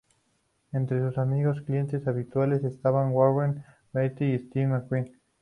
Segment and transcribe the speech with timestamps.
[0.71, 3.63] Entre sus amigos y clientes habituales estaban Warren
[3.93, 5.15] Beatty y Steve McQueen.